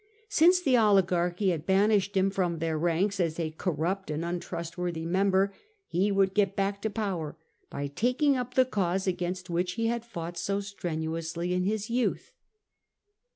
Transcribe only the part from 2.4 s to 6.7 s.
their ranks as a corrupt and untrustworthy member, he would get